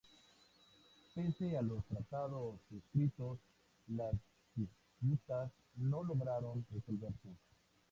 Pese 1.13 1.55
a 1.55 1.61
los 1.61 1.85
tratados 1.85 2.57
suscritos, 2.67 3.37
las 3.89 4.15
disputas 4.55 5.51
no 5.75 6.03
lograron 6.03 6.65
resolverse. 6.71 7.29